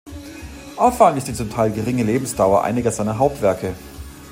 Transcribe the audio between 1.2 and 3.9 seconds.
die zum Teil geringe Lebensdauer einiger seiner Hauptwerke.